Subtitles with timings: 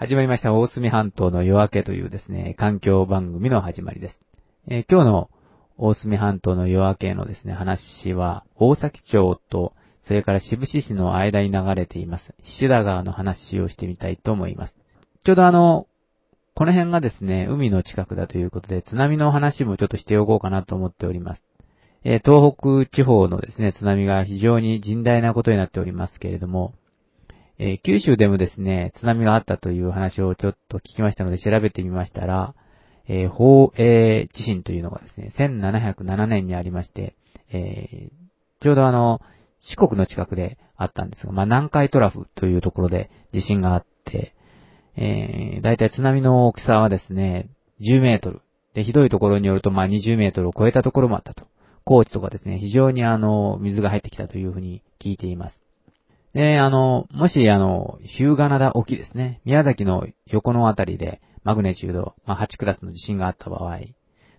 [0.00, 4.18] 始まりました大隅半島の夜明けというですね、環境番組の始まりです。
[4.66, 5.30] えー、今日の
[5.76, 14.78] 大隅半島の夜明けのですね、話は、大崎町と、それから渋市市の間に流れています、菱田川の話をしてみたいと思います。
[15.22, 15.86] ちょうどあの、
[16.54, 21.44] この辺がですね、海の近くだということで、津波の話もちょっとしておこうかなと思っております。
[22.04, 26.72] えー、東北地方のですね、津波が非常に甚大なことになっておりますけれども、
[27.62, 32.54] えー、九州でもですね、津波があったという話をちょっと聞きましたので調べてみましたら、
[33.06, 37.16] えー、宝永地震というのがですね、1707年にありまして、
[37.52, 39.20] えー、ちょうどあの、
[39.60, 44.34] 四国の近くであったんですが、まあ、南海トラフというところで地震があって、
[44.96, 47.50] えー、だいたい津波の大きさはですね、
[47.82, 48.40] 10メートル。
[48.72, 51.44] で、ひどいところによると、まあ、20メートルを超えたところもあったと。
[51.84, 55.60] 高知とかですね、非常にあの、水が入ってきたというふうに聞いています。
[56.34, 59.40] で、あの、もし、あの、ヒューガナダ沖ですね。
[59.44, 63.78] 宮崎の横のあたりで、マグネチュード、まあ、8クラスの地震があった場合、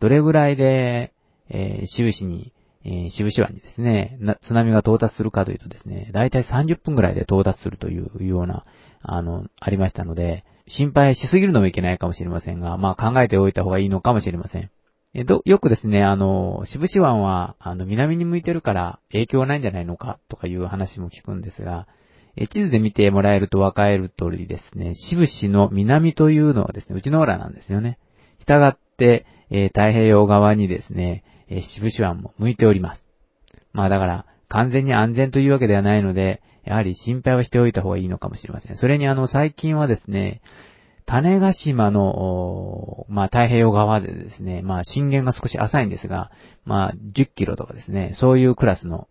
[0.00, 1.12] どれぐらいで、
[1.50, 2.52] えー、渋市に、
[2.84, 8.64] えー、渋市湾にですね、津波が到達するかというとですね、だいたい30分ぐらいで到達するというような、
[9.02, 14.70] あの、ありましたので、心配しすぎるのもいけないかもしれませんが、まあ考えておいた方がいいのかもしれません。
[15.14, 21.86] えど、よくですね、あの、渋市湾は、あの、南に向いてるから影響はないんじゃないのか、とかいう話も聞くんですが、
[22.36, 27.98] え地図で見てもらえるとわかる通りですね、渋市の南というのはですね、内の浦なんですよね。
[28.40, 33.04] 従って、えー、太平洋側にですね、えー、渋市湾も向いております。
[33.72, 38.76] まあだから、完全に安全というわけではないので、やはり心配はしておいた方がいいのかもしれません。
[38.76, 40.40] それにあの、最近はですね、
[41.06, 46.30] 種ヶ島の、まあ、太平洋側でですね、まあ、震源が少し浅いんですが、
[46.64, 49.08] まあ、10キロとかですね、そういうクラスの、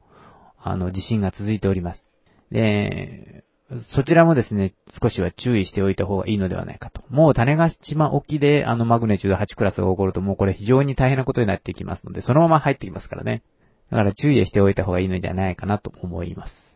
[0.57, 2.07] あの、地震が続いております。
[2.51, 3.43] で、
[3.79, 7.03] そちらもですね、少しは注意しておいた方がいいのではないかと。
[7.09, 13.43] もう種ヶ島沖であのマグネチュード8クラスが起こるともうこれ非常に大変なことになってきますので、そのまま入ってきますからね。
[13.89, 16.75] だから注意しておいた方がいいのではないかなと思います。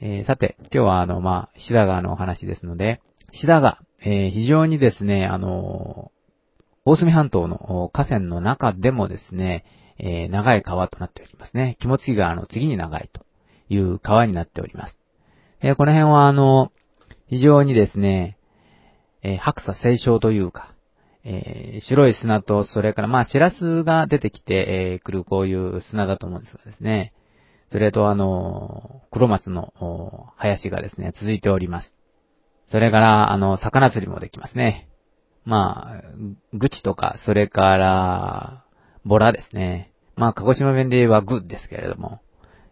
[0.00, 3.00] えー、さて、今日はあの、まあ、シダ川のお話ですので、
[3.32, 6.12] シダ川、えー、非常にですね、あの
[6.84, 9.64] 大隅半島の河川の中でもですね、
[9.98, 11.76] えー、長い川となっておりますね。
[11.80, 13.22] 肝付川の次に長いと
[13.70, 14.98] いう川になっております。
[15.62, 16.70] えー、この辺はあの、
[17.28, 18.36] 非常にですね、
[19.22, 20.74] えー、白砂清少というか、
[21.26, 27.14] え、白い砂と、それからまあ、シラスが出てきて、え、くるこういう砂だと思うんですがですね、
[27.70, 29.72] それとあの、黒松の
[30.36, 31.96] 林がですね、続いております。
[32.68, 34.88] それから、あの、魚釣りもできますね。
[35.44, 36.04] まあ、
[36.52, 38.64] ぐちとか、それから、
[39.04, 39.92] ボラですね。
[40.16, 42.20] まあ、鹿児島弁で言えばグですけれども、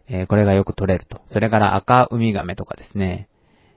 [0.07, 1.21] えー、これがよく取れると。
[1.27, 3.29] それから赤ウミガメとかですね。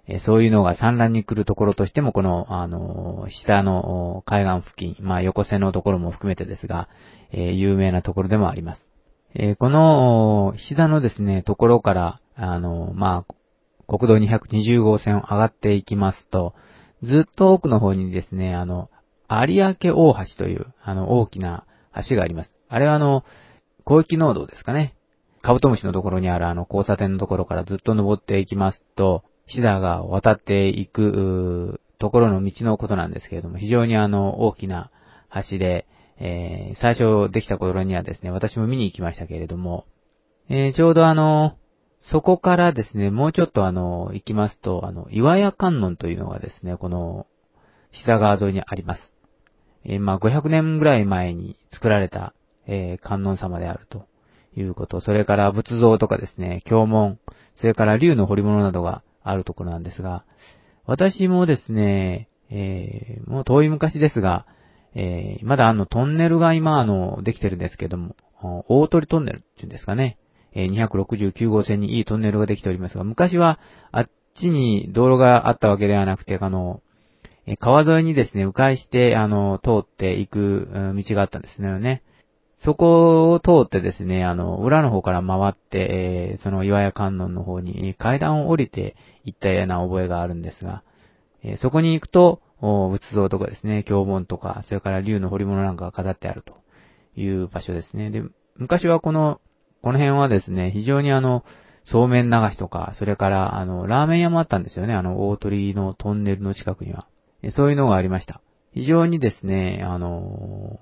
[0.06, 6.88] えー、そういうのが産卵に来るところとしても、この、あのー、下の海岸付近、まあ横線のところも含めてですが、
[7.33, 8.91] え有名なところでもあります。
[9.34, 13.34] えこの、膝のですね、ところから、あのまあ、
[13.86, 16.54] 国道220号線を上がっていきますと、
[17.02, 18.91] ずっと奥の方にですね、あの、
[19.28, 21.64] 有明大橋という、あの、大きな
[22.08, 22.54] 橋があります。
[22.69, 23.24] あれはあの、
[23.86, 24.94] 広域農道ですかね。
[25.42, 34.91] カブトムシのところにあるあの交差点のところからずっと登っていきますと、シダが渡っていく、ところの道のことなんですけれども、非常にあの、大きな
[35.48, 35.86] 橋で、
[36.18, 39.86] えー、最初できた頃にはですね、私も見に行きましたけれども、
[40.48, 41.56] えー、ちょうどあの、
[42.00, 47.26] そこからですね、もうちょっとあの、行きますと、あの、岩屋観音というのがですね、この、
[47.92, 49.12] シダ川沿いにあります。
[49.84, 52.34] えー、まあ、500年ぐらい前に作られた、
[52.66, 54.06] えー、観音様であると。
[54.60, 57.18] いうこと、それから仏像とかですね、経文、
[57.54, 60.24] それから竜の彫り物などがあるところなんですが、
[60.86, 64.47] 私もですね、えー、もう遠い昔ですが、
[64.94, 68.16] えー、まだあのトンネルが今あの、できてるんですけども、
[68.68, 70.16] 大鳥トンネルっていうんですかね、
[70.56, 73.60] え、269号線にいいトンネルができておりますが、昔は
[73.92, 76.82] あっちに道路があったわけではなくて、あの、
[77.60, 82.03] 川沿いにですね、迂回して、あの、通っていく道があったんですね。
[82.56, 90.82] そこを通ってですね、あの、裏の方から回って、えー、その岩屋観音の方に階段を降りて行ったような覚えがあるんですが、
[91.42, 96.54] えー、そこに行くと、仏像とかですね、経本とか、それから竜の彫り物なんかが飾ってあると
[97.14, 98.10] いう場所ですね。
[98.10, 98.22] で、
[98.56, 99.41] 昔はこの、
[99.86, 101.44] この辺はですね、非常にあの、
[101.84, 107.06] そうめん流しとか、それから、あの、ラーメン屋もあったんですよね、あの、大鳥居のトンネルの近くには。
[107.50, 108.41] そういうのがありました。
[108.74, 110.80] 非常にですね、あの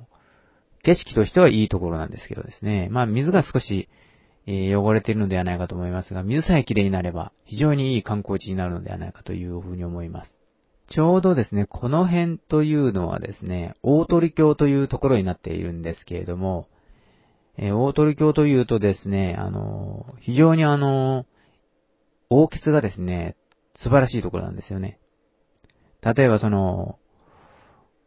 [0.83, 2.89] 景色としてはいいところなんですけどですね。
[2.91, 3.91] まあ水が少し、
[4.47, 10.39] えー、汚れているのではないかと思いますが、水さえ綺麗になれば非常にいい観光地になるのではないかというふうに思います。
[10.87, 16.69] ちょうどですね、この辺というのはですね、大鳥橋というところになっているんですけれども、
[17.57, 21.27] えー、大鳥橋というとですね、あのー、非常にあのー、
[22.31, 23.37] 大穴がですね、
[23.77, 24.99] 素晴らしいところなんですよね。
[26.03, 26.99] 例えばその、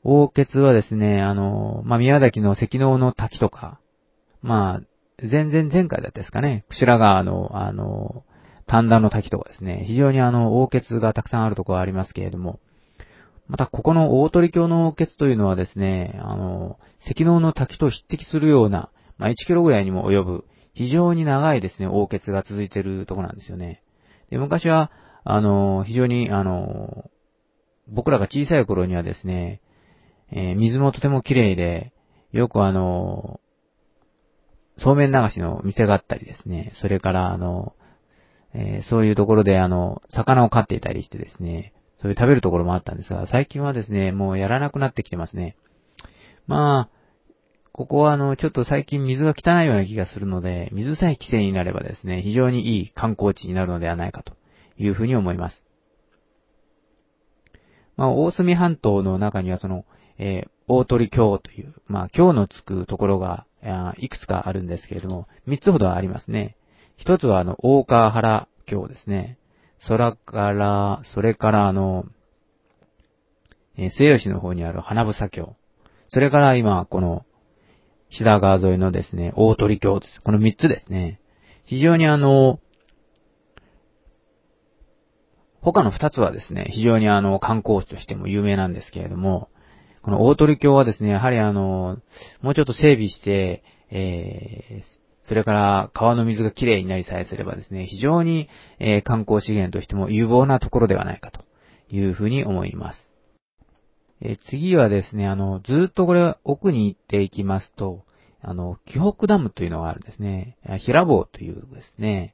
[0.04, 3.80] 大穴はですね、あの、まあ、宮崎の関能の滝とか、
[4.42, 4.82] まあ、
[5.24, 8.24] 全然前回だったですかね、串良川の、あの、
[8.68, 12.60] 丹田の滝とかですね、非常にあの、大穴がたくさんあるところはありますけれども、
[13.48, 23.84] また、ここの大鳥橋の大穴というのはですね、あの、関能の滝と匹敵するような、まあ、1キロぐらいにも及ぶ、非常に長いですね、大穴が続いているとこなんですよね。
[24.30, 24.92] で、昔は、
[25.24, 27.10] あの、非常に、あの、
[27.88, 29.62] 僕らが小さい頃にはですね、
[30.32, 31.94] えー、水もとても綺麗で、
[32.32, 33.40] よくあの、
[34.78, 37.74] そうめん流しの店があったりですね、それからあの、
[38.54, 45.56] えー、そういうところであの、魚を飼っていたりしてですね、そういう食べるところもあったんですが、最近はですね、もうやらなくなってきてますね。
[46.46, 46.97] まあ、
[47.72, 54.34] ここはあの、ちょっと最近水が汚いような気がするので、水さえ規制になればですね、非常にいい観光地になるのではないかと
[54.78, 55.64] いうふうに思います。
[57.98, 59.86] まあ、大隅半島の中にはその、
[60.18, 63.46] えー、大鳥京という、まあ、京のつくところが、
[63.98, 66.56] いくつかあるんですけれども、三つほどありますね。
[66.96, 69.38] 一つはあの、大川原京ですね。
[69.78, 72.06] それから、それからあの、
[73.76, 75.56] えー、末吉の方にある花房京。
[76.08, 77.26] それから今、この、
[78.10, 80.22] 志田川沿いのですね、大鳥京です。
[80.22, 81.20] この三つですね。
[81.66, 82.60] 非常にあの、
[85.62, 89.50] 他の二つはですね、非常にあの、観光地としても有名なんですけれども、
[90.02, 91.98] この大鳥橋はですね、やはりあの、
[92.42, 98.48] もうちょっと整備して、えー、それから川の水がきれいになりさえすればですね、非常に、
[98.80, 101.42] えー、観光資源としても有望なところではないかと
[101.92, 103.12] いうふうに思います。
[104.22, 108.06] えー、次はですね、あの、ずっとこれ奥に行っていきますと、
[108.42, 110.58] あの、紀北ダムというのがあるんですね。
[110.80, 112.34] 平坊というですね、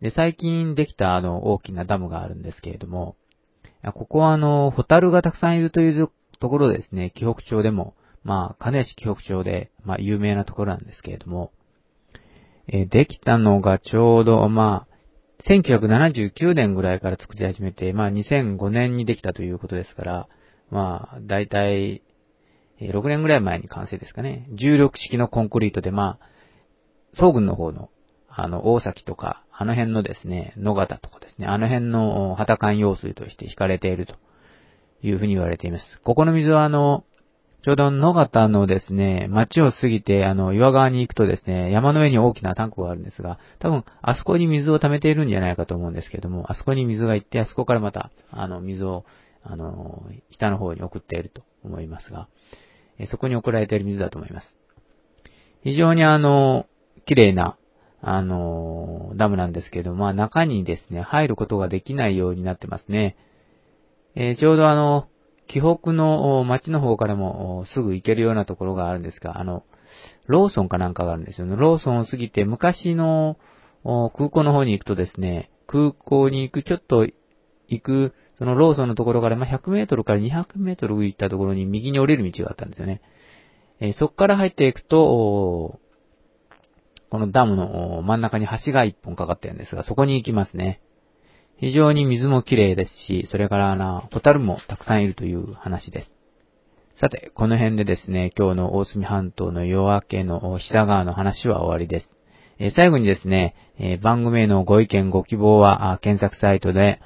[0.00, 3.16] で、最近できたあの、大きなダムがあるんですけれども、
[3.94, 7.94] ここはあの、ホタルがたくさんいるというところですね、紀北町でも、
[8.24, 11.52] まあ、金石紀北町で、まあ、有名なところなんですけれども、
[12.68, 20.28] えできたのがちょうど、まあ、1979年ぐらいから作り始めて、まあ、2005年にできたということですから、
[20.72, 22.02] まあ、だいたい、
[22.80, 24.48] 6年ぐらい前に完成ですかね。
[24.50, 26.26] 重力式のコンクリートで、まあ、
[27.14, 27.90] 総軍の方の
[28.34, 34.14] あの、大崎とか、あの辺のですね、野方とかですね、あの辺の旗艦用水として引かれていると
[35.02, 36.00] いうふうに言われています。
[36.00, 37.04] ここの水はあの、
[37.62, 49.04] ちょうど野方のですね、町を過ぎて、あの、岩川に行くとですね、山の上に大きなタンクがあるんですが、多分、あそこに水を溜めているんじゃないかと思うんですけども、あそこに水が行って、あそこからまた、あの、水を、
[49.44, 52.28] あの、下の方に送っていると思いますが、
[52.98, 54.56] えそこに送られている水だと思います。
[55.62, 56.66] 非常にあの、
[57.04, 57.56] 綺麗な
[58.04, 63.16] あの、ダムなんですけど、まあ中にですね、入ることができないようになってますね。
[64.16, 65.08] えー、ちょうどあの、
[65.46, 69.62] 紀北の町の方からもすぐ行けるようなところがあるんですが、あの、
[70.26, 71.54] ローソンかなんかがあるんですよね。
[71.56, 73.38] ローソンを過ぎて昔の
[73.84, 77.06] 空港の方に行くとですね、空港に行く、ちょっと
[77.68, 83.00] 行く、そのローソンのところから、ま、100メートルから200メートル行ったところに右に降りる道があったんですよね。
[83.78, 85.78] え、そこから入っていくと、
[87.08, 90.80] このダムの真ん中に橋が一本かかってるんですが、そこに行きますね。
[91.56, 96.12] 非常に水も綺麗ですし、それからあの、ホタルもたくさんいるという話です。
[96.96, 102.16] さて、この辺でですね、今日の大隅半島の夜明けの久川の話は終わりです。
[102.58, 107.00] え、最後にですね、え、番組へのご意見ご希望は、検索サイトで、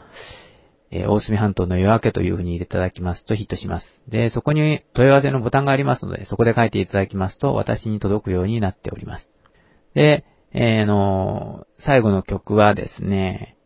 [0.91, 4.03] えー、大隅半島の夜明けという風に入れていただきますとヒットします。
[4.09, 9.31] で、そこに問い合わせのボタンがありますので、そこで書いていただきますと私に届くようになっております。
[9.95, 13.57] で、えー、の、最後の曲はですね、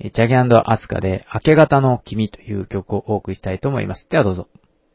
[0.00, 4.08] ジャギアスカで明け方の君という曲をお送りしたいと思います。
[4.08, 4.48] ではどうぞ。